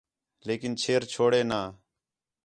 لیکن 0.47 0.71
چھیر 0.81 1.01
چھوڑے 1.13 1.41
نہ 1.49 1.61